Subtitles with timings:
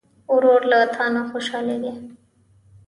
[0.33, 1.93] ورور له تا نه خوشحالېږي.